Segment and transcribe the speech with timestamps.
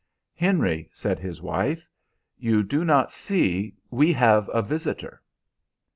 [0.33, 1.87] "Henry," said his wife,
[2.39, 5.21] "you do not see we have a visitor."